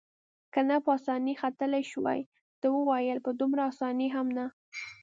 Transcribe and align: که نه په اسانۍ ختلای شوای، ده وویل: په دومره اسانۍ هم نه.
که 0.53 0.61
نه 0.69 0.77
په 0.83 0.89
اسانۍ 0.97 1.35
ختلای 1.41 1.83
شوای، 1.91 2.19
ده 2.61 2.67
وویل: 2.71 3.17
په 3.25 3.31
دومره 3.39 3.61
اسانۍ 3.71 4.07
هم 4.15 4.27
نه. 4.37 4.45